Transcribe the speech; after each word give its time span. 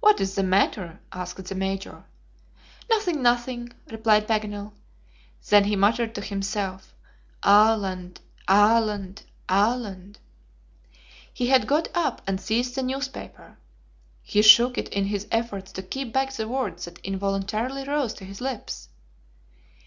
"What 0.00 0.22
is 0.22 0.36
the 0.36 0.42
matter?" 0.42 1.00
asked 1.12 1.44
the 1.50 1.54
Major. 1.54 2.04
"Nothing, 2.88 3.22
nothing," 3.22 3.74
replied 3.90 4.26
Paganel. 4.26 4.72
Then 5.50 5.64
he 5.64 5.76
muttered 5.76 6.14
to 6.14 6.22
himself, 6.22 6.94
"Aland! 7.42 8.22
aland! 8.48 9.24
aland!" 9.46 10.18
He 11.30 11.48
had 11.48 11.66
got 11.66 11.88
up 11.94 12.22
and 12.26 12.40
seized 12.40 12.74
the 12.74 12.82
newspaper. 12.82 13.58
He 14.22 14.40
shook 14.40 14.78
it 14.78 14.88
in 14.88 15.04
his 15.04 15.28
efforts 15.30 15.72
to 15.72 15.82
keep 15.82 16.10
back 16.10 16.32
the 16.32 16.48
words 16.48 16.86
that 16.86 16.96
involuntarily 17.00 17.84
rose 17.84 18.14
to 18.14 18.24
his 18.24 18.40
lips. 18.40 18.88